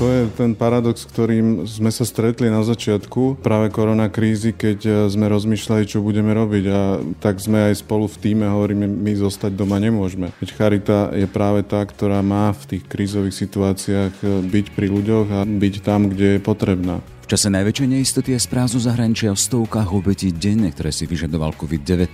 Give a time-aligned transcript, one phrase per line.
[0.00, 4.92] To je ten paradox, ktorým sme sa stretli na začiatku práve korona krízy, keď e,
[5.12, 9.52] sme rozmýšľali, čo budeme robiť a tak sme aj spolu v týme hovoríme, my zostať
[9.52, 10.32] doma nemôžeme.
[10.40, 15.26] Veď charita je práve tá, ktorá má v tých krízových situáciách e, byť pri ľuďoch
[15.36, 20.34] a byť tam, kde je potrebná čase najväčšej neistoty a sprázu zahraničia v stovkách obetí
[20.34, 22.10] denne, ktoré si vyžadoval COVID-19,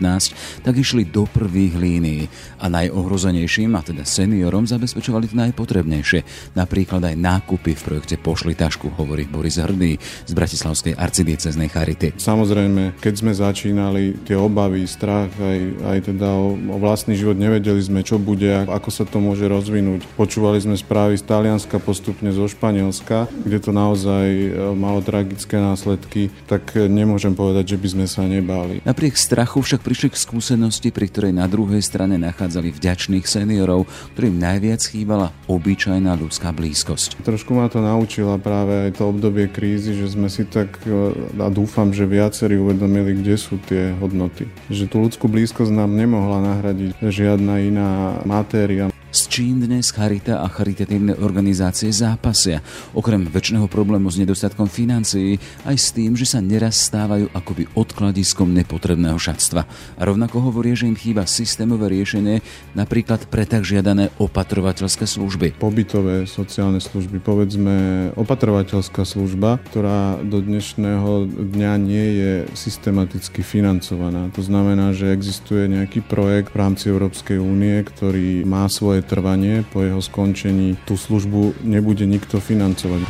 [0.60, 2.28] tak išli do prvých línií
[2.60, 6.52] a najohrozenejším, a teda seniorom, zabezpečovali to najpotrebnejšie.
[6.52, 9.96] Napríklad aj nákupy v projekte Pošli tašku, hovorí Boris Hrdý
[10.28, 12.20] z Bratislavskej arcidieceznej Charity.
[12.20, 15.58] Samozrejme, keď sme začínali, tie obavy, strach, aj,
[15.96, 20.04] aj teda o, o vlastný život, nevedeli sme, čo bude, ako sa to môže rozvinúť.
[20.20, 26.34] Počúvali sme správy z Talianska, postupne zo Španielska, kde to naozaj e, malo tragické následky,
[26.50, 28.82] tak nemôžem povedať, že by sme sa nebáli.
[28.82, 33.86] Napriek strachu však prišli k skúsenosti, pri ktorej na druhej strane nachádzali vďačných seniorov,
[34.18, 37.22] ktorým najviac chýbala obyčajná ľudská blízkosť.
[37.22, 41.48] Trošku ma to naučila práve aj to obdobie krízy, že sme si tak, e, a
[41.52, 44.50] dúfam, že viacerí uvedomili, kde sú tie hodnoty.
[44.66, 47.90] Že tú ľudskú blízkosť nám nemohla nahradiť žiadna iná
[48.26, 52.60] matéria s čím dnes charita a charitatívne organizácie zápasia.
[52.92, 58.52] Okrem väčšného problému s nedostatkom financií, aj s tým, že sa neraz stávajú akoby odkladiskom
[58.52, 59.64] nepotrebného šatstva.
[59.96, 62.44] A rovnako hovorí, že im chýba systémové riešenie,
[62.76, 65.56] napríklad pre tak žiadané opatrovateľské služby.
[65.56, 71.24] Pobytové sociálne služby, povedzme opatrovateľská služba, ktorá do dnešného
[71.56, 74.28] dňa nie je systematicky financovaná.
[74.36, 79.86] To znamená, že existuje nejaký projekt v rámci Európskej únie, ktorý má svoje trvanie, po
[79.86, 83.06] jeho skončení tú službu nebude nikto financovať.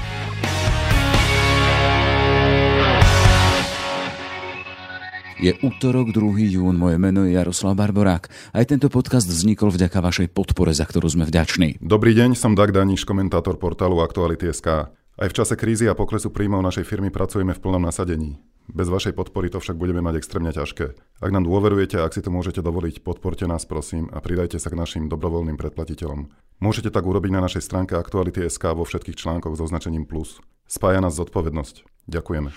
[5.37, 6.49] Je útorok, 2.
[6.49, 8.33] jún, moje meno je Jaroslav Barborák.
[8.57, 11.77] Aj tento podcast vznikol vďaka vašej podpore, za ktorú sme vďační.
[11.85, 14.97] Dobrý deň, som Dag Daniš, komentátor portálu Aktuality.sk.
[15.17, 18.37] Aj v čase krízy a poklesu príjmov našej firmy pracujeme v plnom nasadení.
[18.69, 20.93] Bez vašej podpory to však budeme mať extrémne ťažké.
[21.25, 24.77] Ak nám dôverujete, ak si to môžete dovoliť, podporte nás prosím a pridajte sa k
[24.77, 26.29] našim dobrovoľným predplatiteľom.
[26.61, 30.37] Môžete tak urobiť na našej stránke Aktuality.sk vo všetkých článkoch s označením plus.
[30.69, 31.89] Spája nás zodpovednosť.
[32.13, 32.53] Ďakujeme.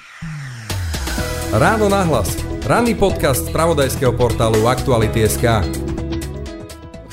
[1.55, 2.35] Ráno nahlas.
[2.67, 5.63] Ranný podcast z pravodajského portálu Aktuality.sk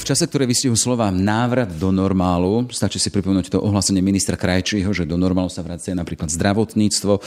[0.07, 5.03] čase, ktoré vystihú slova návrat do normálu, stačí si pripomenúť to ohlásenie ministra Krajčího, že
[5.03, 7.21] do normálu sa vracia napríklad zdravotníctvo, e,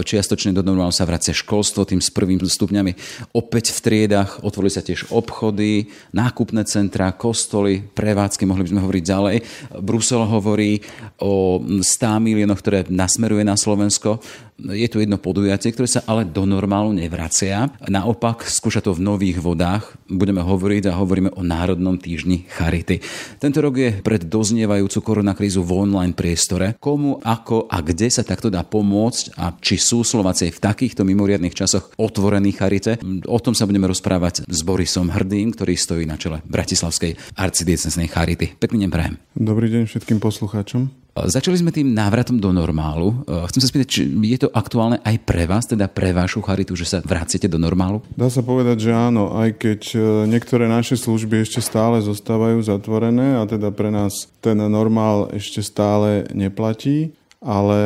[0.00, 2.96] čiastočne do normálu sa vracia školstvo tým s prvým stupňami.
[3.36, 9.04] Opäť v triedach otvorili sa tiež obchody, nákupné centrá, kostoly, prevádzky, mohli by sme hovoriť
[9.04, 9.36] ďalej.
[9.84, 10.80] Brusel hovorí
[11.20, 11.84] o 100
[12.24, 14.24] miliónoch, ktoré nasmeruje na Slovensko.
[14.54, 17.74] Je tu jedno podujatie, ktoré sa ale do normálu nevracia.
[17.84, 19.98] Naopak, skúša to v nových vodách.
[20.06, 23.02] Budeme hovoriť a hovoríme o Národnom týždni Charity.
[23.42, 26.78] Tento rok je pred doznievajúcu koronakrízu v online priestore.
[26.78, 31.54] Komu, ako a kde sa takto dá pomôcť a či sú Slováci v takýchto mimoriadných
[31.54, 32.98] časoch otvorení Charite?
[33.26, 38.54] O tom sa budeme rozprávať s Borisom Hrdým, ktorý stojí na čele Bratislavskej arcidiecesnej Charity.
[38.56, 39.14] Pekný deň prajem.
[39.34, 41.03] Dobrý deň všetkým poslucháčom.
[41.14, 43.22] Začali sme tým návratom do normálu.
[43.46, 44.02] Chcem sa spýtať, či
[44.34, 48.02] je to aktuálne aj pre vás, teda pre vašu charitu, že sa vraciate do normálu?
[48.18, 53.38] Dá sa povedať, že áno, aj keď e, niektoré naše služby ešte stále zostávajú zatvorené
[53.38, 57.80] a teda pre nás ten normál ešte stále neplatí ale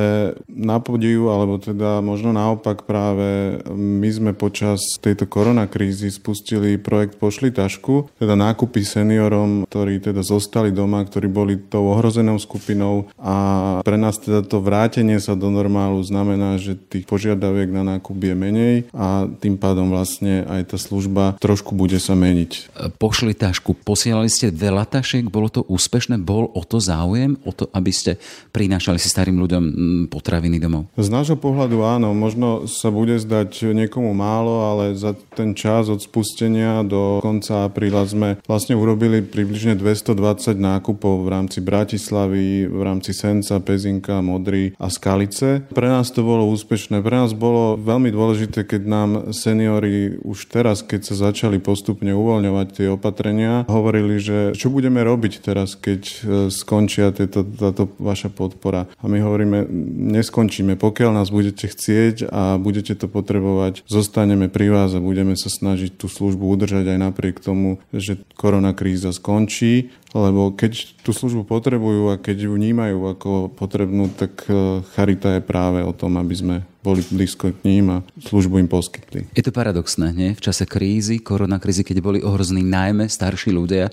[0.47, 7.51] na podiu, alebo teda možno naopak práve my sme počas tejto koronakrízy spustili projekt Pošli
[7.51, 13.11] tašku, teda nákupy seniorom, ktorí teda zostali doma, ktorí boli tou ohrozenou skupinou.
[13.19, 13.35] A
[13.83, 18.35] pre nás teda to vrátenie sa do normálu znamená, že tých požiadaviek na nákup je
[18.39, 22.71] menej a tým pádom vlastne aj tá služba trošku bude sa meniť.
[23.03, 27.67] Pošli tašku, posielali ste veľa tašiek, bolo to úspešné, bol o to záujem, o to,
[27.75, 28.15] aby ste
[28.55, 30.93] prinášali si starým ľuďom ľuďom mm, potraviny domov?
[31.01, 36.05] Z nášho pohľadu áno, možno sa bude zdať niekomu málo, ale za ten čas od
[36.05, 43.17] spustenia do konca apríla sme vlastne urobili približne 220 nákupov v rámci Bratislavy, v rámci
[43.17, 45.65] Senca, Pezinka, Modry a Skalice.
[45.73, 47.01] Pre nás to bolo úspešné.
[47.01, 52.67] Pre nás bolo veľmi dôležité, keď nám seniori už teraz, keď sa začali postupne uvoľňovať
[52.75, 56.17] tie opatrenia, hovorili, že čo budeme robiť teraz, keď e,
[56.51, 58.91] skončia tieto, táto vaša podpora.
[58.99, 59.71] A my hovoríme, hovoríme,
[60.19, 60.75] neskončíme.
[60.75, 65.95] Pokiaľ nás budete chcieť a budete to potrebovať, zostaneme pri vás a budeme sa snažiť
[65.95, 72.11] tú službu udržať aj napriek tomu, že korona kríza skončí, lebo keď tú službu potrebujú
[72.11, 76.57] a keď ju vnímajú ako potrebnú, tak e, charita je práve o tom, aby sme
[76.83, 79.29] boli blízko k ním a službu im poskytli.
[79.37, 80.31] Je to paradoxné, nie?
[80.33, 83.93] V čase krízy, koronakrízy, keď boli ohrození najmä starší ľudia,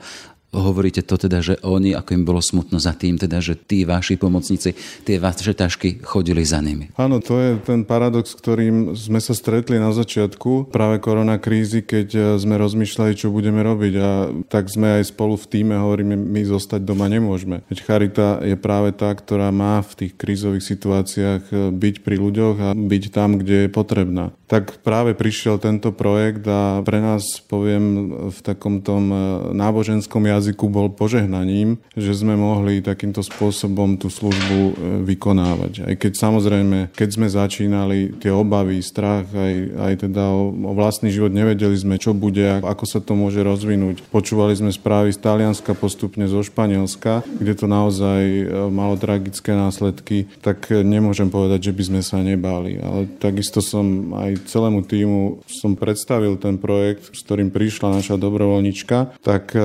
[0.55, 4.15] hovoríte to teda, že oni, ako im bolo smutno za tým, teda, že tí vaši
[4.15, 4.73] pomocníci,
[5.03, 6.89] tie vaše tašky chodili za nimi.
[6.95, 12.07] Áno, to je ten paradox, ktorým sme sa stretli na začiatku práve korona krízy, keď
[12.15, 14.09] e, sme rozmýšľali, čo budeme robiť a
[14.47, 17.61] tak sme aj spolu v týme hovoríme, my zostať doma nemôžeme.
[17.67, 22.57] Veď charita je práve tá, ktorá má v tých krízových situáciách e, byť pri ľuďoch
[22.61, 24.31] a byť tam, kde je potrebná.
[24.45, 29.17] Tak práve prišiel tento projekt a pre nás, poviem, v takom tom e,
[29.57, 34.73] náboženskom jazyku bol požehnaním, že sme mohli takýmto spôsobom tú službu e,
[35.07, 35.87] vykonávať.
[35.87, 41.09] Aj keď samozrejme, keď sme začínali, tie obavy, strach, aj, aj teda o, o vlastný
[41.09, 44.03] život nevedeli sme, čo bude, ako sa to môže rozvinúť.
[44.11, 50.27] Počúvali sme správy z Talianska, postupne zo Španielska, kde to naozaj e, malo tragické následky,
[50.43, 52.77] tak nemôžem povedať, že by sme sa nebáli.
[52.81, 59.21] Ale takisto som aj celému týmu som predstavil ten projekt, s ktorým prišla naša dobrovoľnička,
[59.23, 59.61] tak e,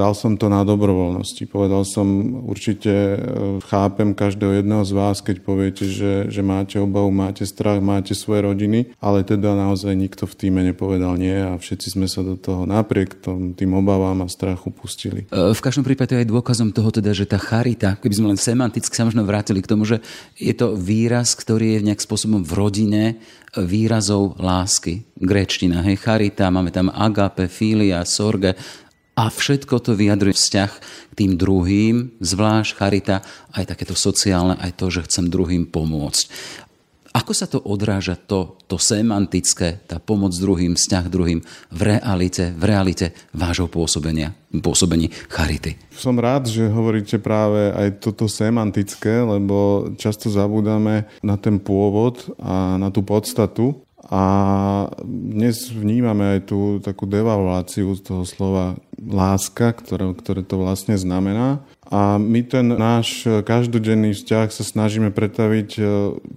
[0.00, 1.44] dal som to na dobrovoľnosti.
[1.44, 3.16] Povedal som, určite e,
[3.68, 8.48] chápem každého jedného z vás, keď poviete, že, že máte obavu, máte strach, máte svoje
[8.48, 12.64] rodiny, ale teda naozaj nikto v týme nepovedal nie a všetci sme sa do toho
[12.64, 15.28] napriek tom, tým obavám a strachu pustili.
[15.28, 18.96] E, v každom prípade aj dôkazom toho teda, že tá charita, keby sme len semanticky
[18.96, 20.00] sa možno vrátili k tomu, že
[20.40, 23.02] je to výraz, ktorý je nejak spôsobom v rodine
[23.58, 25.02] výrazov lásky.
[25.18, 28.54] Gréčtina, hej, charita, máme tam agape, filia, sorge
[29.20, 33.20] a všetko to vyjadruje vzťah k tým druhým, zvlášť charita,
[33.52, 36.24] aj takéto sociálne, aj to, že chcem druhým pomôcť.
[37.10, 41.42] Ako sa to odráža, to, to semantické, tá pomoc druhým, vzťah druhým
[41.74, 44.30] v realite, v realite vášho pôsobenia,
[44.62, 45.74] pôsobení charity?
[45.90, 52.78] Som rád, že hovoríte práve aj toto semantické, lebo často zabúdame na ten pôvod a
[52.78, 53.82] na tú podstatu.
[54.08, 54.22] A
[55.04, 61.60] dnes vnímame aj tú takú devalváciu toho slova láska, ktoré, ktoré to vlastne znamená.
[61.90, 65.82] A my ten náš každodenný vzťah sa snažíme pretaviť e,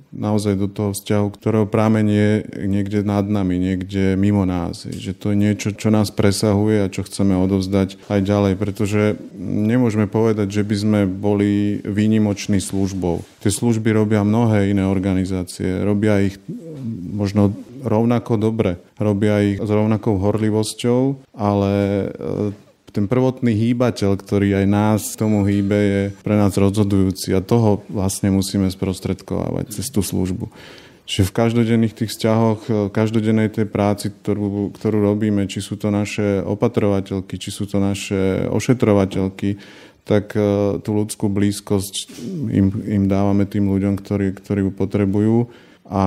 [0.10, 4.90] naozaj do toho vzťahu, ktorého prámen je niekde nad nami, niekde mimo nás.
[4.90, 9.02] Že to je niečo, čo nás presahuje a čo chceme odovzdať aj ďalej, pretože
[9.38, 13.22] nemôžeme povedať, že by sme boli výnimoční službou.
[13.46, 16.42] Tie služby robia mnohé iné organizácie, robia ich
[17.14, 17.54] možno
[17.86, 21.72] rovnako dobre, robia ich s rovnakou horlivosťou, ale
[22.10, 27.42] e, ten prvotný hýbateľ, ktorý aj nás k tomu hýbe, je pre nás rozhodujúci a
[27.42, 30.54] toho vlastne musíme sprostredkovávať cez tú službu.
[31.04, 36.40] Čiže v každodenných tých vzťahoch, každodennej tej práci, ktorú, ktorú robíme, či sú to naše
[36.46, 39.60] opatrovateľky, či sú to naše ošetrovateľky,
[40.08, 42.24] tak e, tú ľudskú blízkosť
[42.56, 45.38] im, im dávame tým ľuďom, ktorí, ktorí ju potrebujú
[45.94, 46.04] a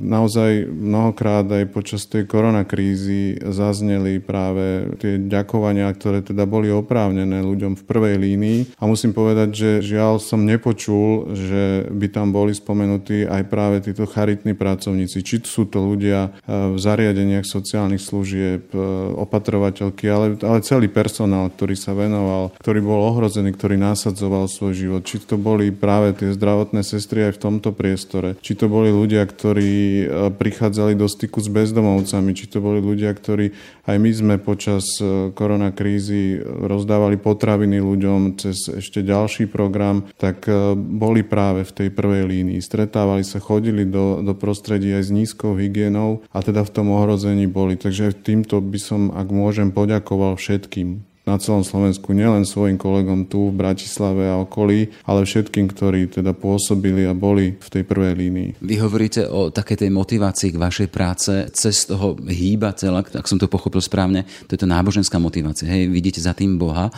[0.00, 7.76] naozaj mnohokrát aj počas tej koronakrízy zazneli práve tie ďakovania, ktoré teda boli oprávnené ľuďom
[7.76, 8.60] v prvej línii.
[8.80, 14.08] A musím povedať, že žiaľ som nepočul, že by tam boli spomenutí aj práve títo
[14.08, 15.20] charitní pracovníci.
[15.20, 18.80] Či sú to ľudia e, v zariadeniach sociálnych služieb, e,
[19.12, 25.04] opatrovateľky, ale, ale celý personál, ktorý sa venoval, ktorý bol ohrozený, ktorý násadzoval svoj život.
[25.04, 29.17] Či to boli práve tie zdravotné sestry aj v tomto priestore, či to boli ľudia,
[29.18, 33.50] ľudia, ktorí e, prichádzali do styku s bezdomovcami, či to boli ľudia, ktorí
[33.90, 40.78] aj my sme počas e, koronakrízy rozdávali potraviny ľuďom cez ešte ďalší program, tak e,
[40.78, 42.62] boli práve v tej prvej línii.
[42.62, 47.50] Stretávali sa, chodili do, do prostredí aj s nízkou hygienou a teda v tom ohrození
[47.50, 47.74] boli.
[47.74, 53.52] Takže týmto by som, ak môžem, poďakoval všetkým na celom Slovensku, nielen svojim kolegom tu
[53.52, 58.50] v Bratislave a okolí, ale všetkým, ktorí teda pôsobili a boli v tej prvej línii.
[58.64, 63.52] Vy hovoríte o takej tej motivácii k vašej práce cez toho hýbateľa, ak som to
[63.52, 65.68] pochopil správne, to je to náboženská motivácia.
[65.68, 66.88] Hej, vidíte za tým Boha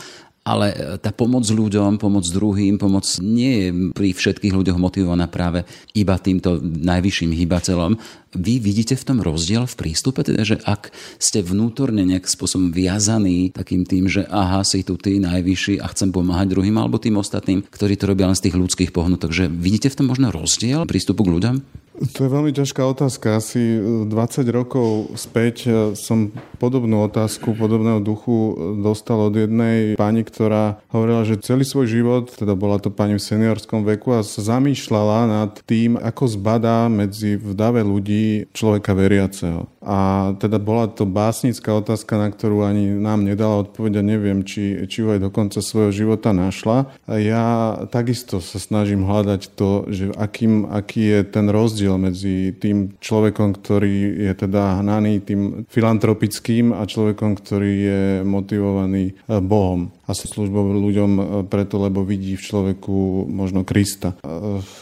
[0.41, 5.61] ale tá pomoc ľuďom, pomoc druhým, pomoc nie je pri všetkých ľuďoch motivovaná práve
[5.93, 7.91] iba týmto najvyšším hýbateľom,
[8.31, 13.51] vy vidíte v tom rozdiel v prístupe, teda, že ak ste vnútorne nejak spôsobom viazaní
[13.51, 17.67] takým tým, že aha, si tu ty najvyšší a chcem pomáhať druhým alebo tým ostatným,
[17.67, 21.27] ktorí to robia len z tých ľudských pohnutok, že vidíte v tom možno rozdiel prístupu
[21.27, 21.55] k ľuďom?
[22.01, 23.37] To je veľmi ťažká otázka.
[23.37, 24.09] Asi 20
[24.49, 31.43] rokov späť e, som podobnú otázku, podobného duchu dostal od jednej pani, ktorá hovorila, že
[31.45, 35.93] celý svoj život, teda bola to pani v seniorskom veku a sa zamýšľala nad tým,
[35.99, 38.20] ako zbadá medzi v dave ľudí
[38.51, 39.69] človeka veriaceho.
[39.81, 44.85] A teda bola to básnická otázka, na ktorú ani nám nedala odpoveď a neviem, či,
[44.85, 46.93] či ju aj do konca svojho života našla.
[47.09, 53.57] Ja takisto sa snažím hľadať to, že akým, aký je ten rozdiel medzi tým človekom,
[53.57, 60.75] ktorý je teda hnaný tým filantropickým a človekom, ktorý je motivovaný e, Bohom a službou
[60.75, 64.19] ľuďom e, preto, lebo vidí v človeku možno Krista.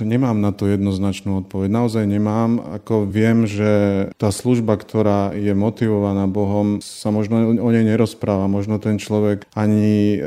[0.02, 1.70] Nemám na to jednoznačnú odpoveď.
[1.70, 2.82] Naozaj nemám.
[2.82, 3.72] Ako viem, že
[4.16, 8.50] tá služba, ktorá je motivovaná Bohom, sa možno o nej nerozpráva.
[8.50, 10.22] Možno ten človek ani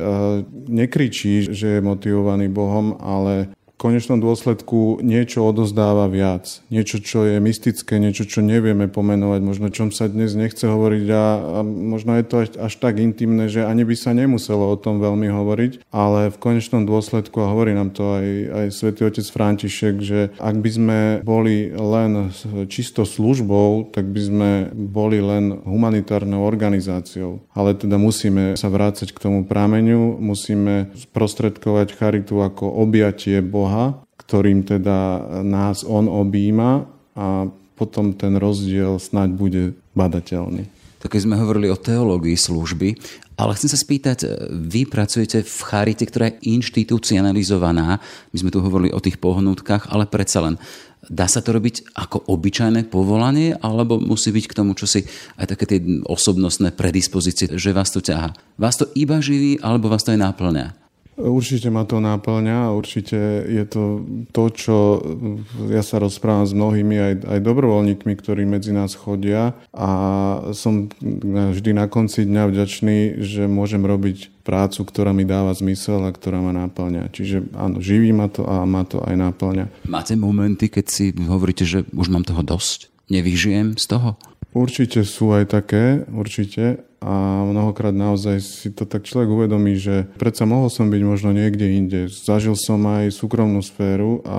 [0.68, 6.62] nekričí, že je motivovaný Bohom, ale konečnom dôsledku niečo odozdáva viac.
[6.70, 11.24] Niečo, čo je mystické, niečo, čo nevieme pomenovať, možno čom sa dnes nechce hovoriť a,
[11.42, 15.02] a možno je to až, až tak intimné, že ani by sa nemuselo o tom
[15.02, 19.94] veľmi hovoriť, ale v konečnom dôsledku, a hovorí nám to aj, aj svätý otec František,
[19.98, 22.30] že ak by sme boli len
[22.70, 27.42] čisto službou, tak by sme boli len humanitárnou organizáciou.
[27.50, 34.05] Ale teda musíme sa vrácať k tomu prámeniu, musíme sprostredkovať charitu ako objatie Boha Boha,
[34.21, 36.85] ktorým teda nás On objíma
[37.17, 39.62] a potom ten rozdiel snáď bude
[39.97, 40.69] badateľný.
[41.00, 42.95] Tak sme hovorili o teológii služby,
[43.41, 47.97] ale chcem sa spýtať, vy pracujete v charite, ktorá je inštitucionalizovaná,
[48.31, 50.61] my sme tu hovorili o tých pohnutkách, ale predsa len
[51.02, 55.02] Dá sa to robiť ako obyčajné povolanie, alebo musí byť k tomu čosi
[55.35, 58.31] aj také tie osobnostné predispozície, že vás to ťaha?
[58.55, 60.81] Vás to iba živí, alebo vás to aj náplňa?
[61.12, 64.00] Určite ma to náplňa, určite je to
[64.33, 64.76] to, čo
[65.69, 69.90] ja sa rozprávam s mnohými aj, aj dobrovoľníkmi, ktorí medzi nás chodia a
[70.57, 70.88] som
[71.28, 76.40] vždy na konci dňa vďačný, že môžem robiť prácu, ktorá mi dáva zmysel a ktorá
[76.40, 77.12] ma náplňa.
[77.12, 79.69] Čiže áno, živí ma to a ma to aj náplňa.
[79.85, 82.88] Máte momenty, keď si hovoríte, že už mám toho dosť?
[83.12, 84.16] Nevyžijem z toho?
[84.57, 90.47] Určite sú aj také, určite a mnohokrát naozaj si to tak človek uvedomí, že predsa
[90.47, 92.00] mohol som byť možno niekde inde.
[92.06, 94.38] Zažil som aj súkromnú sféru a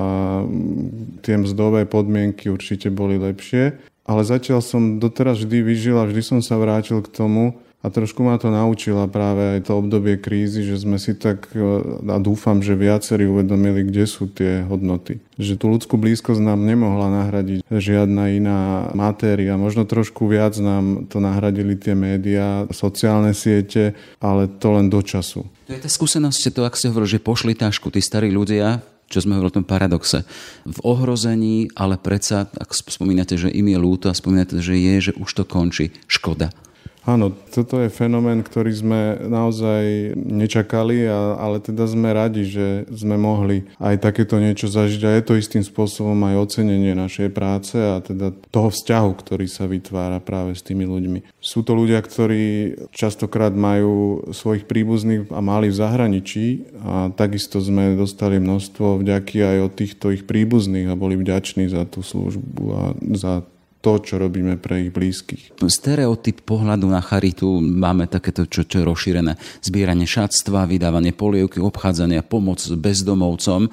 [1.20, 3.76] tie mzdové podmienky určite boli lepšie,
[4.08, 8.24] ale zatiaľ som doteraz vždy vyžil a vždy som sa vrátil k tomu, a trošku
[8.24, 11.60] ma to naučila práve aj to obdobie krízy, že sme si tak, e,
[12.08, 15.20] a dúfam, že viacerí uvedomili, kde sú tie hodnoty.
[15.36, 19.60] Že tú ľudskú blízkosť nám nemohla nahradiť žiadna iná matéria.
[19.60, 25.44] Možno trošku viac nám to nahradili tie médiá, sociálne siete, ale to len do času.
[25.68, 28.80] To je tá skúsenosť, to ak ste hovorili, že pošli tašku, tí starí ľudia,
[29.12, 30.24] čo sme hovorili o tom paradoxe.
[30.64, 35.18] V ohrození, ale predsa, ak spomínate, že im je ľúto a spomínate, že je, že
[35.20, 36.56] už to končí, škoda.
[37.04, 43.20] Áno, toto je fenomén, ktorý sme naozaj nečakali, a, ale teda sme radi, že sme
[43.20, 48.00] mohli aj takéto niečo zažiť a je to istým spôsobom aj ocenenie našej práce a
[48.00, 51.44] teda toho vzťahu, ktorý sa vytvára práve s tými ľuďmi.
[51.44, 56.46] Sú to ľudia, ktorí častokrát majú svojich príbuzných a mali v zahraničí
[56.88, 61.84] a takisto sme dostali množstvo vďaky aj od týchto ich príbuzných a boli vďační za
[61.84, 62.84] tú službu a
[63.20, 63.44] za
[63.84, 65.60] to, čo robíme pre ich blízkych.
[65.60, 69.36] Stereotyp pohľadu na charitu máme takéto, čo, čo je rozšírené.
[69.60, 73.68] Zbieranie šatstva, vydávanie polievky, obchádzania, pomoc bezdomovcom.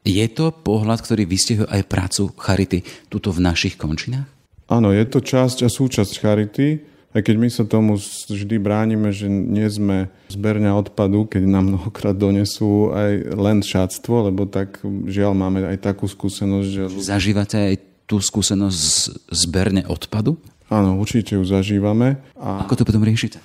[0.00, 2.80] Je to pohľad, ktorý vystihuje aj prácu charity
[3.12, 4.24] tuto v našich končinách?
[4.72, 6.80] Áno, je to časť a súčasť charity.
[7.10, 7.98] Aj keď my sa tomu
[8.30, 14.48] vždy bránime, že nie sme zberňa odpadu, keď nám mnohokrát donesú aj len šatstvo, lebo
[14.48, 16.82] tak žiaľ máme aj takú skúsenosť, že...
[17.04, 18.92] Zažívate aj tú skúsenosť z
[19.30, 20.34] zberne odpadu?
[20.66, 22.18] Áno, určite ju zažívame.
[22.34, 22.66] A...
[22.66, 23.38] Ako to potom riešite?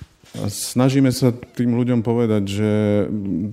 [0.46, 2.70] Snažíme sa tým ľuďom povedať, že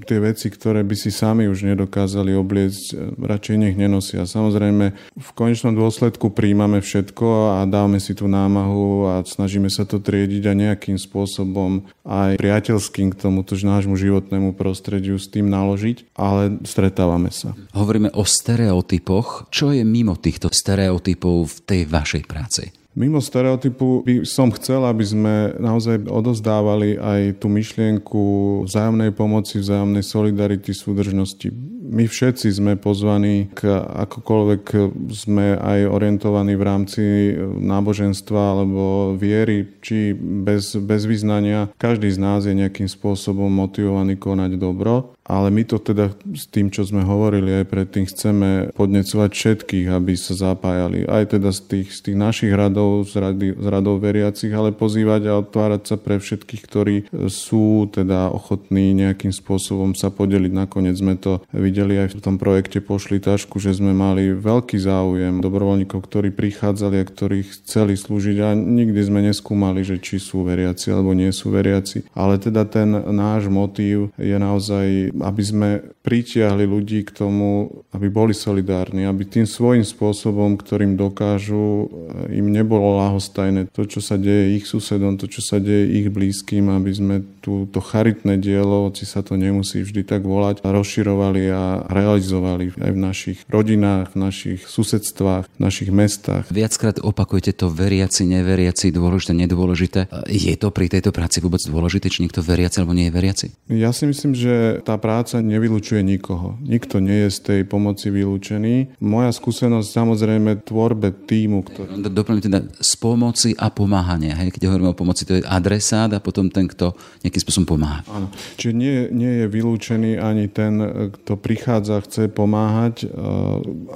[0.05, 4.27] tie veci, ktoré by si sami už nedokázali obliecť, radšej nech nenosia.
[4.27, 4.85] Samozrejme,
[5.15, 10.43] v konečnom dôsledku príjmame všetko a dáme si tú námahu a snažíme sa to triediť
[10.45, 17.31] a nejakým spôsobom aj priateľským k tomuto nášmu životnému prostrediu s tým naložiť, ale stretávame
[17.31, 17.55] sa.
[17.71, 19.47] Hovoríme o stereotypoch.
[19.49, 22.82] Čo je mimo týchto stereotypov v tej vašej práci?
[22.93, 28.21] Mimo stereotypu by som chcel, aby sme naozaj odozdávali aj tú myšlienku
[28.69, 31.50] vzájomnej pomoci, vzájomnej solidarity, súdržnosti.
[31.93, 34.63] My všetci sme pozvaní, k akokoľvek
[35.09, 37.03] sme aj orientovaní v rámci
[37.41, 41.73] náboženstva alebo viery, či bez, bez vyznania.
[41.81, 46.67] Každý z nás je nejakým spôsobom motivovaný konať dobro ale my to teda s tým,
[46.67, 51.07] čo sme hovorili aj predtým, chceme podnecovať všetkých, aby sa zapájali.
[51.07, 55.31] Aj teda z tých, z tých našich radov, z, rady, z radov veriacich, ale pozývať
[55.31, 56.95] a otvárať sa pre všetkých, ktorí
[57.31, 60.51] sú teda ochotní nejakým spôsobom sa podeliť.
[60.51, 65.39] Nakoniec sme to videli aj v tom projekte Pošli tašku, že sme mali veľký záujem
[65.39, 70.91] dobrovoľníkov, ktorí prichádzali a ktorí chceli slúžiť a nikdy sme neskúmali, že či sú veriaci
[70.91, 72.11] alebo nie sú veriaci.
[72.11, 75.70] Ale teda ten náš motív je naozaj aby sme
[76.01, 81.91] pritiahli ľudí k tomu, aby boli solidárni, aby tým svojím spôsobom, ktorým dokážu,
[82.32, 86.72] im nebolo lahostajné to, čo sa deje ich susedom, to, čo sa deje ich blízkym,
[86.72, 92.72] aby sme túto charitné dielo, hoci sa to nemusí vždy tak volať, rozširovali a realizovali
[92.79, 96.48] aj v našich rodinách, v našich susedstvách, v našich mestách.
[96.48, 100.01] Viackrát opakujete to veriaci, neveriaci, dôležité, nedôležité.
[100.32, 103.46] Je to pri tejto práci vôbec dôležité, či niekto veriaci alebo nie je veriaci?
[103.67, 106.55] Ja si myslím, že tá práca nevylučuje nikoho.
[106.63, 109.03] Nikto nie je z tej pomoci vylúčený.
[109.03, 112.00] Moja skúsenosť samozrejme tvorbe týmu, ktorý...
[112.07, 114.39] Doplňujem teda z pomoci a pomáhania.
[114.39, 114.55] Hej?
[114.55, 116.95] Keď hovoríme o pomoci, to je adresát a potom ten, kto
[117.27, 118.07] nejakým spôsobom pomáha.
[118.07, 118.31] Áno.
[118.55, 120.79] Čiže nie, nie je vylúčený ani ten,
[121.12, 123.12] kto prichádza, chce pomáhať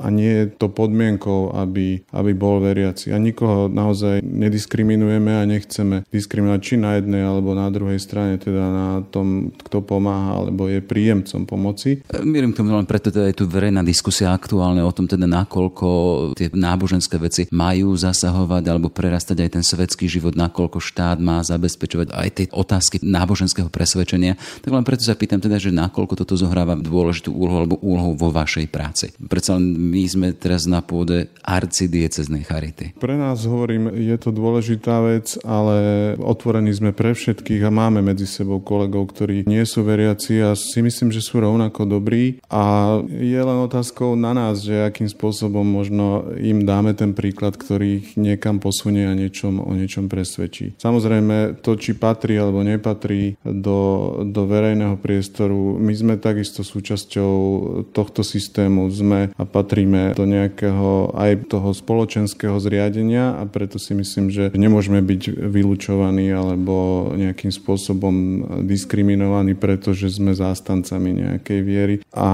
[0.04, 3.16] a nie je to podmienkou, aby, aby bol veriaci.
[3.16, 8.64] A nikoho naozaj nediskriminujeme a nechceme diskriminovať či na jednej alebo na druhej strane, teda
[8.68, 12.01] na tom, kto pomáha alebo je príjemcom pomoci.
[12.25, 15.88] Mierim k tomu len preto teda je tu verejná diskusia aktuálne o tom teda nakoľko
[16.34, 22.10] tie náboženské veci majú zasahovať alebo prerastať aj ten svetský život, nakoľko štát má zabezpečovať
[22.18, 24.34] aj tie otázky náboženského presvedčenia.
[24.66, 28.34] Tak len preto sa pýtam teda, že nakoľko toto zohráva dôležitú úlohu alebo úlohu vo
[28.34, 29.13] vašej práci.
[29.22, 32.98] Predsa len my sme teraz na pôde arcidieceznej charity.
[32.98, 35.77] Pre nás hovorím, je to dôležitá vec, ale
[36.18, 40.87] otvorení sme pre všetkých a máme medzi sebou kolegov, ktorí nie sú veriaci a si
[40.88, 46.32] myslím, že sú rovnako dobrí a je len otázkou na nás, že akým spôsobom možno
[46.39, 50.79] im dáme ten príklad, ktorý ich niekam posunie a niečom, o niečom presvedčí.
[50.79, 53.79] Samozrejme, to, či patrí alebo nepatrí do,
[54.24, 57.34] do verejného priestoru, my sme takisto súčasťou
[57.91, 64.32] tohto systému, sme a patríme do nejakého aj toho spoločenského zriadenia a preto si myslím,
[64.32, 68.15] že nemôžeme byť vylúčovaní alebo nejakým spôsobom
[68.63, 70.38] diskriminovaní, pretože sme
[70.77, 72.29] zástancami nejakej viery a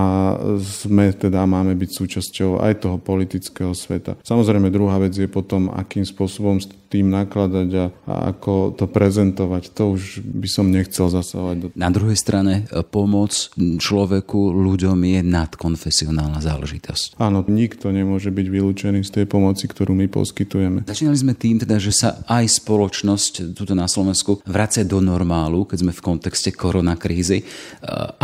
[0.59, 4.19] sme teda máme byť súčasťou aj toho politického sveta.
[4.23, 9.73] Samozrejme druhá vec je potom, akým spôsobom s tým nakladať a, a ako to prezentovať.
[9.73, 11.55] To už by som nechcel zasahovať.
[11.57, 11.65] Do...
[11.73, 17.17] Na druhej strane e, pomoc človeku, ľuďom je nadkonfesionálna záležitosť.
[17.17, 20.86] Áno, nikto nemôže byť vylúčený z tej pomoci, ktorú my poskytujeme.
[20.86, 25.89] Začínali sme tým teda, že sa aj spoločnosť tuto na Slovensku vracia do normálu, keď
[25.89, 27.41] sme v kontexte koronakrízy.
[27.41, 27.45] E,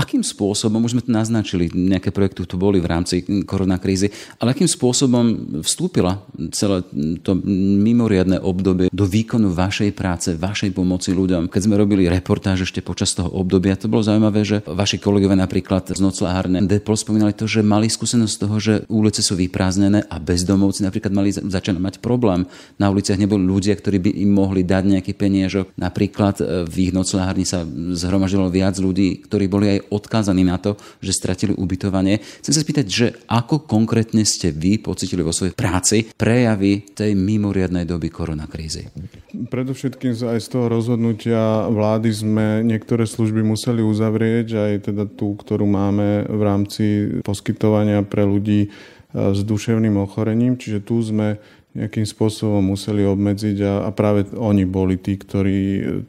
[0.10, 4.10] akým spôsobom, už sme to naznačili, nejaké projekty tu boli v rámci koronakrízy,
[4.42, 6.82] ale akým spôsobom vstúpila celé
[7.22, 7.38] to
[7.78, 11.46] mimoriadne obdobie do výkonu vašej práce, vašej pomoci ľuďom.
[11.54, 15.94] Keď sme robili reportáž ešte počas toho obdobia, to bolo zaujímavé, že vaši kolegovia napríklad
[15.94, 20.82] z noclahárne Depol spomínali to, že mali skúsenosť toho, že ulice sú vyprázdnené a bezdomovci
[20.82, 22.50] napríklad mali začať mať problém.
[22.82, 25.78] Na uliciach neboli ľudia, ktorí by im mohli dať nejaký peniažok.
[25.78, 27.62] Napríklad e, v ich noclahárni sa
[27.94, 32.24] zhromaždilo viac ľudí, ktorí boli aj odkázaní na to, že stratili ubytovanie.
[32.40, 37.84] Chcem sa spýtať, že ako konkrétne ste vy pocitili vo svojej práci prejavy tej mimoriadnej
[37.84, 38.88] doby korona krízy?
[39.30, 45.68] Predovšetkým aj z toho rozhodnutia vlády sme niektoré služby museli uzavrieť, aj teda tú, ktorú
[45.68, 46.86] máme v rámci
[47.22, 48.72] poskytovania pre ľudí eh,
[49.14, 50.56] s duševným ochorením.
[50.56, 51.38] Čiže tu sme
[51.80, 55.60] nejakým spôsobom museli obmedziť a, a práve oni boli tí, ktorí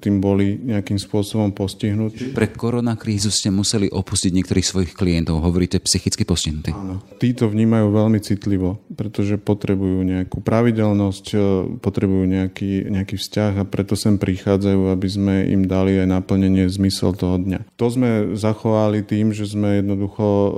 [0.01, 2.33] tým boli nejakým spôsobom postihnutí.
[2.33, 6.73] Pre koronakrízu ste museli opustiť niektorých svojich klientov, hovoríte psychicky postihnutí.
[6.73, 7.05] Áno.
[7.21, 11.39] Títo vnímajú veľmi citlivo, pretože potrebujú nejakú pravidelnosť, e,
[11.79, 17.13] potrebujú nejaký, nejaký vzťah a preto sem prichádzajú, aby sme im dali aj naplnenie zmysel
[17.13, 17.69] toho dňa.
[17.77, 20.51] To sme zachovali tým, že sme jednoducho e,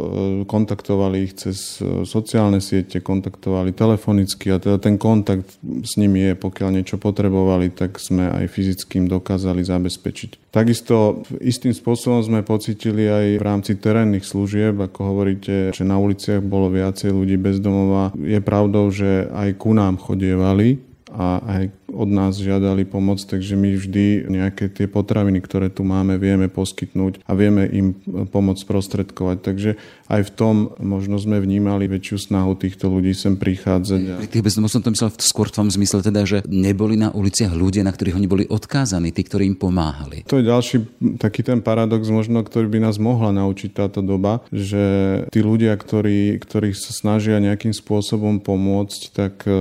[0.46, 6.30] kontaktovali ich cez e, sociálne siete, kontaktovali telefonicky a teda ten ten kontakt s nimi
[6.30, 10.54] je, pokiaľ niečo potrebovali, tak sme aj fyzickým dokázali zabezpečiť.
[10.54, 16.38] Takisto istým spôsobom sme pocitili aj v rámci terénnych služieb, ako hovoríte, že na uliciach
[16.38, 18.14] bolo viacej ľudí bezdomová.
[18.14, 20.78] Je pravdou, že aj ku nám chodievali
[21.10, 21.62] a aj
[21.92, 27.22] od nás žiadali pomoc, takže my vždy nejaké tie potraviny, ktoré tu máme, vieme poskytnúť
[27.24, 27.94] a vieme im
[28.33, 29.37] pomoc sprostredkovať.
[29.44, 29.70] Takže
[30.12, 34.20] aj v tom možno sme vnímali väčšiu snahu týchto ľudí sem prichádzať.
[34.20, 37.52] Pri tých bezdomovcov som to myslel skôr v tom zmysle teda, že neboli na uliciach
[37.52, 40.24] ľudia, na ktorých oni boli odkázaní, tí, ktorí im pomáhali.
[40.28, 40.76] To je ďalší
[41.20, 44.85] taký ten paradox možno, ktorý by nás mohla naučiť táto doba, že
[45.28, 49.52] tí ľudia, ktorí, ktorí sa snažia nejakým spôsobom pomôcť, tak eh,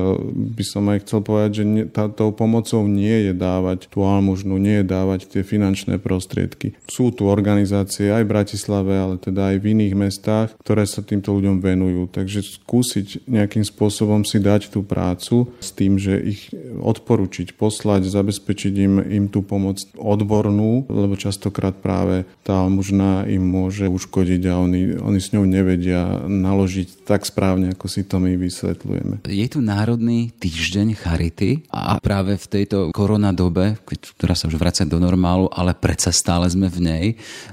[0.55, 4.81] by som aj chcel povedať, že tá, tou pomocou nie je dávať tú almužnu, nie
[4.81, 6.77] je dávať tie finančné prostriedky.
[6.85, 11.33] Sú tu organizácie aj v Bratislave, ale teda aj v iných mestách, ktoré sa týmto
[11.33, 12.13] ľuďom venujú.
[12.13, 18.73] Takže skúsiť nejakým spôsobom si dať tú prácu s tým, že ich odporučiť, poslať, zabezpečiť
[18.85, 25.01] im, im tú pomoc odbornú, lebo častokrát práve tá almužna im môže uškodiť a oni,
[25.01, 29.25] oni s ňou nevedia naložiť tak správne, ako si to my vysvetľujeme.
[29.25, 34.99] Je tu Národný týždeň Charity a práve v tejto koronadobe, ktorá sa už vracia do
[34.99, 37.05] normálu, ale predsa stále sme v nej,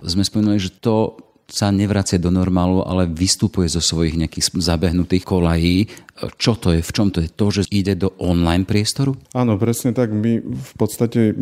[0.03, 1.15] sme spomenuli, že to
[1.47, 5.89] sa nevracia do normálu, ale vystupuje zo svojich nejakých zabehnutých kolají.
[6.39, 6.81] Čo to je?
[6.83, 7.29] V čom to je?
[7.31, 9.15] To, že ide do online priestoru?
[9.33, 10.11] Áno, presne tak.
[10.11, 11.35] My v podstate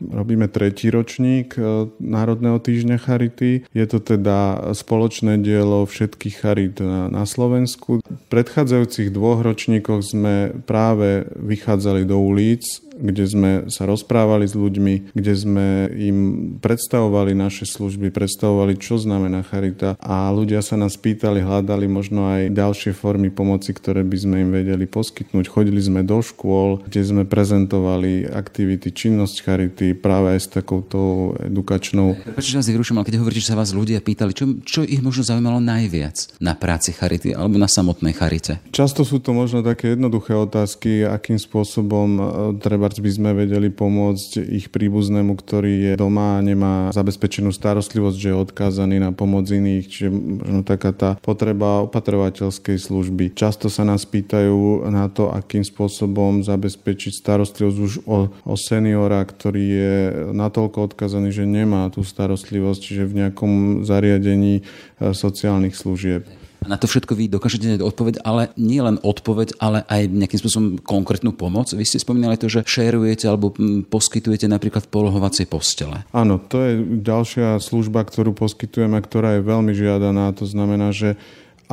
[0.00, 3.68] robíme tretí ročník e, Národného týždňa Charity.
[3.70, 8.02] Je to teda spoločné dielo všetkých charit na Slovensku.
[8.02, 15.14] V predchádzajúcich dvoch ročníkoch sme práve vychádzali do ulic kde sme sa rozprávali s ľuďmi,
[15.14, 15.66] kde sme
[15.98, 16.18] im
[16.62, 22.54] predstavovali naše služby, predstavovali, čo znamená charita a ľudia sa nás pýtali, hľadali možno aj
[22.54, 25.50] ďalšie formy pomoci, ktoré by sme im vedeli poskytnúť.
[25.50, 32.14] Chodili sme do škôl, kde sme prezentovali aktivity, činnosť charity práve aj s takouto edukačnou.
[32.38, 35.26] Prečo vás vyruším, ale keď hovoríte, že sa vás ľudia pýtali, čo, čo ich možno
[35.26, 38.62] zaujímalo najviac na práci charity alebo na samotnej charite?
[38.70, 42.22] Často sú to možno také jednoduché otázky, akým spôsobom e,
[42.60, 48.16] treba treba by sme vedeli pomôcť ich príbuznému, ktorý je doma a nemá zabezpečenú starostlivosť,
[48.18, 53.32] že je odkázaný na pomoc iných, čiže možno taká tá potreba opatrovateľskej služby.
[53.32, 59.64] Často sa nás pýtajú na to, akým spôsobom zabezpečiť starostlivosť už o, o seniora, ktorý
[59.66, 59.94] je
[60.30, 66.22] natoľko odkazaný, že nemá tú starostlivosť, čiže v nejakom zariadení eh, sociálnych služieb.
[66.64, 70.68] Na to všetko vy dokážete dať odpoveď, ale nie len odpoveď, ale aj nejakým spôsobom
[70.80, 71.68] konkrétnu pomoc.
[71.68, 73.52] Vy ste spomínali to, že šerujete alebo
[73.84, 76.08] poskytujete napríklad polohovacie postele.
[76.16, 76.72] Áno, to je
[77.04, 80.32] ďalšia služba, ktorú poskytujeme, ktorá je veľmi žiadaná.
[80.40, 81.20] To znamená, že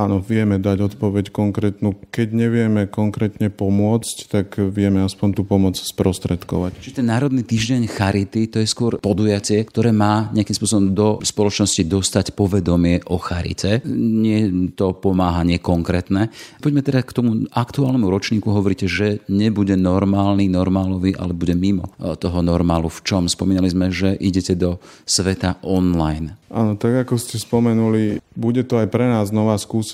[0.01, 1.93] Áno, vieme dať odpoveď konkrétnu.
[2.09, 6.81] Keď nevieme konkrétne pomôcť, tak vieme aspoň tú pomoc sprostredkovať.
[6.81, 11.85] Čiže ten Národný týždeň Charity, to je skôr podujatie, ktoré má nejakým spôsobom do spoločnosti
[11.85, 13.85] dostať povedomie o Charite.
[13.85, 16.33] Nie to pomáha nekonkrétne.
[16.65, 18.49] Poďme teda k tomu aktuálnemu ročníku.
[18.49, 22.89] Hovoríte, že nebude normálny, normálový, ale bude mimo toho normálu.
[22.89, 23.29] V čom?
[23.29, 26.41] Spomínali sme, že idete do sveta online.
[26.51, 29.90] Áno, tak ako ste spomenuli, bude to aj pre nás nová skúsenosť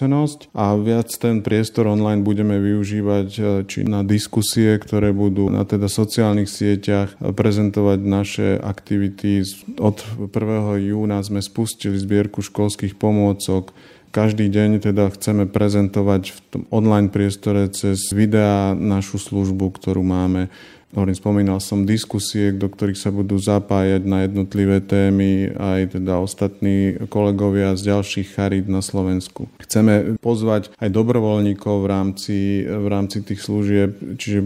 [0.53, 5.89] a viac ten priestor online budeme využívať e, či na diskusie, ktoré budú na teda
[5.89, 9.41] sociálnych sieťach prezentovať naše aktivity.
[9.81, 9.97] Od
[10.29, 10.93] 1.
[10.93, 13.73] júna sme spustili zbierku školských pomôcok
[14.07, 20.49] každý deň teda chceme prezentovať v tom online priestore cez videá našu službu, ktorú máme
[20.95, 26.95] Hovorím, spomínal som diskusie, do ktorých sa budú zapájať na jednotlivé témy aj teda ostatní
[27.11, 29.51] kolegovia z ďalších charít na Slovensku.
[29.59, 34.39] Chceme pozvať aj dobrovoľníkov v rámci, v rámci tých služieb, čiže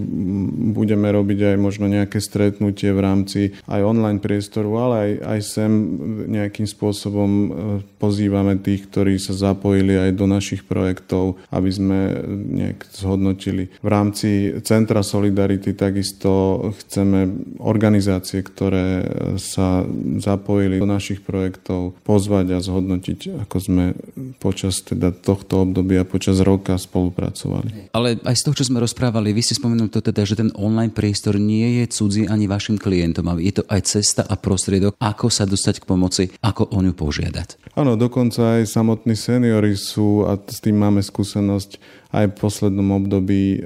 [0.73, 5.71] budeme robiť aj možno nejaké stretnutie v rámci aj online priestoru, ale aj, aj sem
[6.25, 7.47] nejakým spôsobom e,
[8.01, 11.99] pozývame tých, ktorí sa zapojili aj do našich projektov, aby sme
[12.49, 13.69] nejak zhodnotili.
[13.77, 16.30] V rámci Centra Solidarity takisto
[16.81, 19.05] chceme organizácie, ktoré
[19.37, 19.85] sa
[20.19, 23.85] zapojili do našich projektov, pozvať a zhodnotiť, ako sme
[24.37, 27.93] počas teda tohto obdobia, počas roka spolupracovali.
[27.95, 30.91] Ale aj z toho, čo sme rozprávali, vy ste spomenuli to teda, že ten online
[30.91, 35.27] priestor nie je cudzí ani vašim klientom, ale je to aj cesta a prostriedok, ako
[35.29, 37.73] sa dostať k pomoci, ako o ňu požiadať.
[37.77, 43.57] Áno, dokonca aj samotní seniory sú, a s tým máme skúsenosť, aj v poslednom období
[43.57, 43.59] e,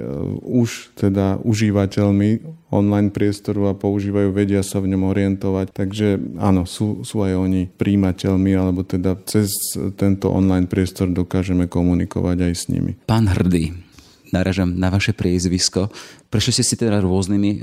[0.46, 5.66] už teda užívateľmi online priestoru a používajú, vedia sa v ňom orientovať.
[5.74, 9.50] Takže áno, sú, sú aj oni príjimateľmi, alebo teda cez
[9.98, 12.98] tento online priestor dokážeme komunikovať aj s nimi.
[13.06, 13.74] Pán Hrdý,
[14.34, 15.90] naražam na vaše priezvisko.
[16.26, 17.58] Prešli ste si teda rôznymi e,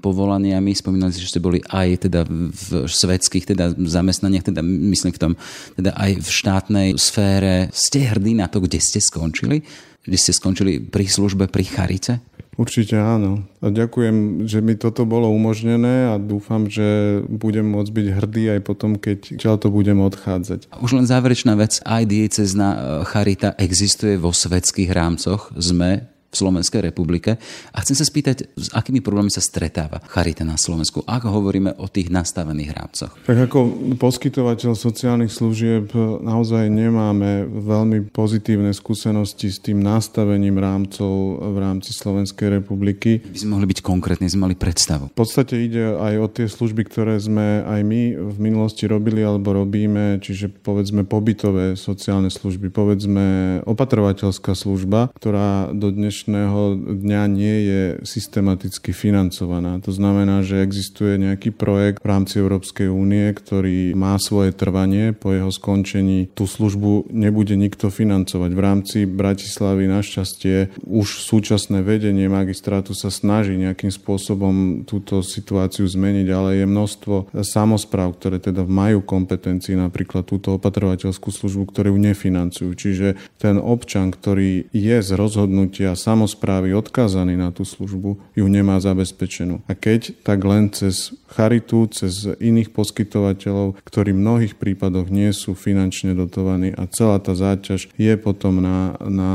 [0.00, 5.20] povolaniami, spomínali ste, že ste boli aj teda v svetských teda zamestnaniach, teda myslím v
[5.20, 5.32] tom,
[5.76, 7.72] teda aj v štátnej sfére.
[7.72, 9.64] Ste hrdí na to, kde ste skončili?
[10.04, 12.20] Kde ste skončili pri službe pri Charite?
[12.54, 13.42] Určite áno.
[13.58, 18.60] A ďakujem, že mi toto bolo umožnené a dúfam, že budem môcť byť hrdý aj
[18.62, 20.70] potom, keď čal to budem odchádzať.
[20.78, 21.82] Už len záverečná vec.
[21.82, 22.78] Aj diecezna e,
[23.10, 25.50] charita existuje vo svetských rámcoch.
[25.58, 27.38] Sme v Slovenskej republike.
[27.70, 31.86] A chcem sa spýtať, s akými problémami sa stretáva Charita na Slovensku, ak hovoríme o
[31.86, 33.12] tých nastavených rámcoch.
[33.22, 33.58] Tak ako
[34.02, 35.94] poskytovateľ sociálnych služieb
[36.24, 43.22] naozaj nemáme veľmi pozitívne skúsenosti s tým nastavením rámcov v rámci Slovenskej republiky.
[43.22, 45.12] By sme mohli byť konkrétni, sme mali predstavu.
[45.12, 49.52] V podstate ide aj o tie služby, ktoré sme aj my v minulosti robili alebo
[49.52, 57.82] robíme, čiže povedzme pobytové sociálne služby, povedzme opatrovateľská služba, ktorá do dnešného dňa nie je
[58.06, 59.78] systematicky financovaná.
[59.84, 65.12] To znamená, že existuje nejaký projekt v rámci Európskej únie, ktorý má svoje trvanie.
[65.12, 68.50] Po jeho skončení tú službu nebude nikto financovať.
[68.52, 76.26] V rámci Bratislavy našťastie už súčasné vedenie magistrátu sa snaží nejakým spôsobom túto situáciu zmeniť,
[76.30, 82.70] ale je množstvo samozpráv, ktoré teda majú kompetencii napríklad túto opatrovateľskú službu, ktoré ju nefinancujú.
[82.74, 83.08] Čiže
[83.38, 89.66] ten občan, ktorý je z rozhodnutia samozprávy odkázaný na tú službu, ju nemá zabezpečenú.
[89.66, 95.58] A keď, tak len cez charitu, cez iných poskytovateľov, ktorí v mnohých prípadoch nie sú
[95.58, 99.32] finančne dotovaní a celá tá záťaž je potom na, na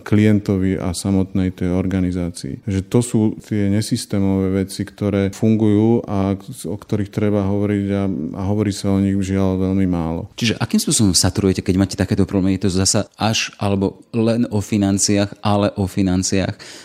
[0.00, 2.64] klientovi a samotnej tej organizácii.
[2.64, 6.32] Že to sú tie nesystémové veci, ktoré fungujú a
[6.64, 8.02] o ktorých treba hovoriť a,
[8.40, 10.32] a hovorí sa o nich žiaľ veľmi málo.
[10.40, 12.56] Čiže akým spôsobom saturujete, keď máte takéto problémy?
[12.56, 16.03] Je to zasa až alebo len o financiách, ale o financiách.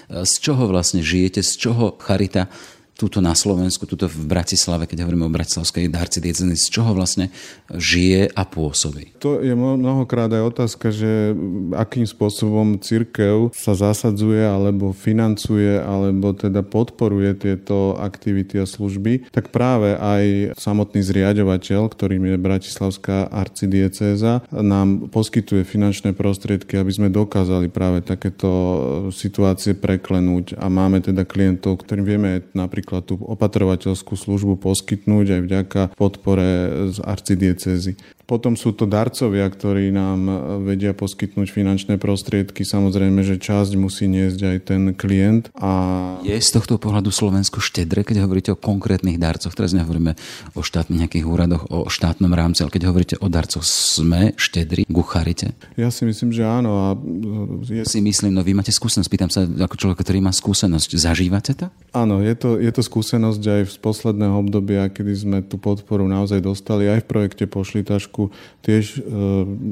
[0.09, 1.43] Z čoho vlastne žijete?
[1.43, 2.47] Z čoho charita
[2.99, 7.31] túto na Slovensku, túto v Bratislave, keď hovoríme o bratislavskej darci dieceny, z čoho vlastne
[7.71, 9.15] žije a pôsobí?
[9.23, 11.31] To je mnohokrát aj otázka, že
[11.79, 19.55] akým spôsobom církev sa zasadzuje alebo financuje alebo teda podporuje tieto aktivity a služby, tak
[19.55, 27.71] práve aj samotný zriadovateľ, ktorým je Bratislavská arcidiecéza, nám poskytuje finančné prostriedky, aby sme dokázali
[27.71, 28.51] práve takéto
[29.15, 35.41] situácie preklenúť a máme teda klientov, ktorým vieme napríklad napríklad tú opatrovateľskú službu poskytnúť aj
[35.45, 36.49] vďaka podpore
[36.89, 37.93] z arcidiecezy.
[38.29, 40.29] Potom sú to darcovia, ktorí nám
[40.61, 42.61] vedia poskytnúť finančné prostriedky.
[42.61, 45.49] Samozrejme, že časť musí niesť aj ten klient.
[45.57, 46.21] A...
[46.21, 49.57] Je z tohto pohľadu Slovensko štedre, keď hovoríte o konkrétnych darcoch?
[49.57, 50.13] Teraz nehovoríme
[50.53, 55.01] o štátnych nejakých úradoch, o štátnom rámci, ale keď hovoríte o darcoch, sme štedri ku
[55.01, 55.57] charite?
[55.73, 56.71] Ja si myslím, že áno.
[56.77, 56.87] A
[57.65, 57.81] je...
[57.81, 59.09] Si myslím, no vy máte skúsenosť.
[59.09, 61.01] Pýtam sa ako človek, ktorý má skúsenosť.
[61.01, 61.73] Zažívate to?
[61.97, 66.45] Áno, je to, je to skúsenosť aj z posledného obdobia, kedy sme tú podporu naozaj
[66.45, 68.35] dostali aj v projekte Pošli tašku Slovensku.
[68.59, 69.01] Tiež e,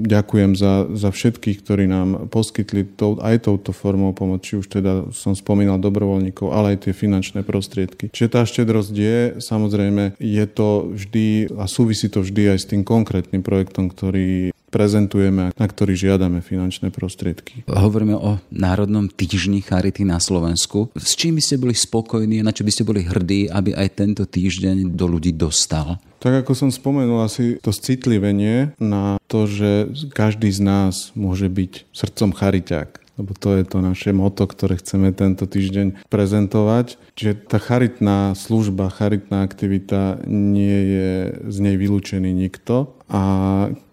[0.08, 5.36] ďakujem za, za všetkých, ktorí nám poskytli to, aj touto formou pomoci, už teda som
[5.36, 8.08] spomínal dobrovoľníkov, ale aj tie finančné prostriedky.
[8.10, 12.88] Čiže tá štedrosť je, samozrejme, je to vždy a súvisí to vždy aj s tým
[12.88, 17.64] konkrétnym projektom, ktorý prezentujeme, na ktorý žiadame finančné prostriedky.
[17.68, 20.92] Hovoríme o Národnom týždni Charity na Slovensku.
[20.94, 23.88] S čím by ste boli spokojní a na čo by ste boli hrdí, aby aj
[23.96, 26.00] tento týždeň do ľudí dostal?
[26.18, 31.88] Tak ako som spomenul, asi to citlivenie na to, že každý z nás môže byť
[31.94, 37.02] srdcom chariťák lebo to je to naše moto, ktoré chceme tento týždeň prezentovať.
[37.18, 41.10] Čiže tá charitná služba, charitná aktivita nie je
[41.50, 43.22] z nej vylúčený nikto a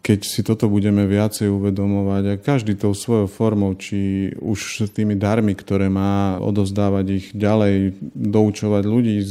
[0.04, 5.56] keď si toto budeme viacej uvedomovať a každý tou svojou formou, či už tými darmi,
[5.56, 9.26] ktoré má odovzdávať ich ďalej, doučovať ľudí, e,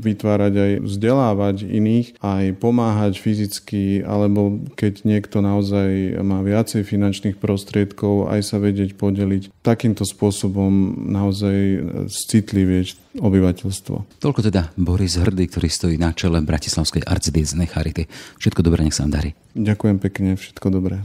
[0.00, 8.32] vytvárať aj vzdelávať iných, aj pomáhať fyzicky, alebo keď niekto naozaj má viacej finančných prostriedkov,
[8.32, 9.52] aj sa vedieť podeliť.
[9.60, 14.24] Takýmto spôsobom naozaj citlivieť obyvateľstvo.
[14.24, 18.08] Toľko teda Boris Hrdý, ktorý stojí na čele Bratislavskej arcidiecnej charity.
[18.40, 19.30] Všetko dobré, nech sa vám darí.
[19.52, 21.04] Ďakujem pekne, všetko dobré.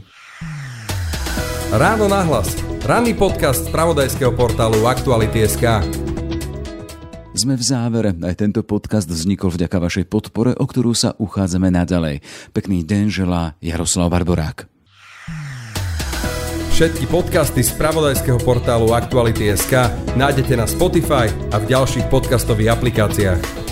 [1.68, 2.48] Ráno nahlas.
[2.88, 5.84] Ranný podcast z pravodajského portálu Aktuality.sk.
[7.36, 8.16] Sme v závere.
[8.24, 12.24] Aj tento podcast vznikol vďaka vašej podpore, o ktorú sa uchádzame naďalej.
[12.56, 14.64] Pekný deň želá Jaroslav Barborák.
[16.72, 23.67] Všetky podcasty z pravodajského portálu Aktuality.sk nájdete na Spotify a v ďalších podcastových aplikáciách.